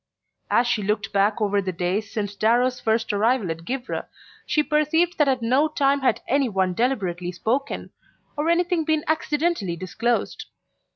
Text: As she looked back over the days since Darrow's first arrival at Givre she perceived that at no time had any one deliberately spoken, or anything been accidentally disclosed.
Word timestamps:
As 0.49 0.65
she 0.65 0.81
looked 0.81 1.13
back 1.13 1.39
over 1.39 1.61
the 1.61 1.71
days 1.71 2.11
since 2.11 2.33
Darrow's 2.35 2.79
first 2.79 3.13
arrival 3.13 3.51
at 3.51 3.65
Givre 3.65 4.07
she 4.47 4.63
perceived 4.63 5.19
that 5.19 5.27
at 5.27 5.43
no 5.43 5.67
time 5.67 5.99
had 6.01 6.21
any 6.27 6.49
one 6.49 6.73
deliberately 6.73 7.31
spoken, 7.31 7.91
or 8.35 8.49
anything 8.49 8.83
been 8.83 9.03
accidentally 9.07 9.75
disclosed. 9.75 10.47